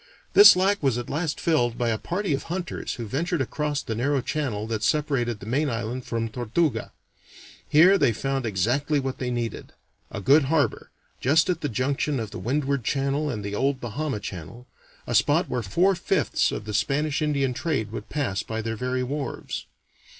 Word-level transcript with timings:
This 0.33 0.55
lack 0.55 0.81
was 0.81 0.97
at 0.97 1.11
last 1.11 1.39
filled 1.39 1.77
by 1.77 1.89
a 1.89 1.99
party 1.99 2.33
of 2.33 2.45
hunters 2.49 2.95
who 2.95 3.05
ventured 3.05 3.39
across 3.39 3.83
the 3.83 3.93
narrow 3.93 4.19
channel 4.19 4.65
that 4.65 4.81
separated 4.81 5.39
the 5.39 5.45
main 5.45 5.69
island 5.69 6.05
from 6.05 6.27
Tortuga. 6.27 6.91
Here 7.69 7.99
they 7.99 8.11
found 8.11 8.47
exactly 8.47 8.99
what 8.99 9.19
they 9.19 9.29
needed 9.29 9.73
a 10.09 10.19
good 10.19 10.45
harbor, 10.45 10.89
just 11.19 11.51
at 11.51 11.61
the 11.61 11.69
junction 11.69 12.19
of 12.19 12.31
the 12.31 12.39
Windward 12.39 12.83
Channel 12.83 13.27
with 13.27 13.43
the 13.43 13.53
old 13.53 13.79
Bahama 13.79 14.19
Channel 14.19 14.65
a 15.05 15.13
spot 15.13 15.47
where 15.47 15.61
four 15.61 15.93
fifths 15.93 16.51
of 16.51 16.65
the 16.65 16.73
Spanish 16.73 17.21
Indian 17.21 17.53
trade 17.53 17.91
would 17.91 18.09
pass 18.09 18.41
by 18.41 18.59
their 18.59 18.75
very 18.75 19.03
wharves. 19.03 19.67